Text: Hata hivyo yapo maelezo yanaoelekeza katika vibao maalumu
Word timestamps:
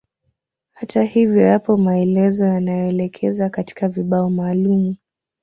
Hata 0.71 1.03
hivyo 1.03 1.41
yapo 1.41 1.77
maelezo 1.77 2.45
yanaoelekeza 2.45 3.49
katika 3.49 3.87
vibao 3.87 4.29
maalumu 4.29 4.95